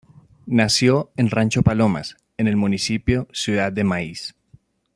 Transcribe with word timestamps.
Nació 0.47 1.11
en 1.15 1.29
Rancho 1.29 1.61
Palomas, 1.61 2.17
en 2.37 2.47
el 2.47 2.55
municipio 2.57 3.27
Ciudad 3.33 3.71
de 3.71 3.83
Maíz. 3.83 4.33